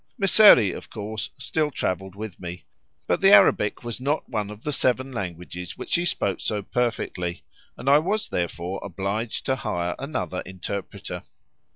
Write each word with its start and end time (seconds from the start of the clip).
Mysseri, 0.19 0.75
of 0.75 0.89
course, 0.89 1.29
still 1.37 1.69
travelled 1.69 2.15
with 2.15 2.39
me, 2.39 2.65
but 3.05 3.21
the 3.21 3.31
Arabic 3.31 3.83
was 3.83 4.01
not 4.01 4.27
one 4.27 4.49
of 4.49 4.63
the 4.63 4.73
seven 4.73 5.11
languages 5.11 5.77
which 5.77 5.93
he 5.93 6.05
spoke 6.05 6.41
so 6.41 6.63
perfectly, 6.63 7.43
and 7.77 7.87
I 7.87 7.99
was 7.99 8.29
therefore 8.29 8.81
obliged 8.83 9.45
to 9.45 9.57
hire 9.57 9.93
another 9.99 10.41
interpreter. 10.43 11.21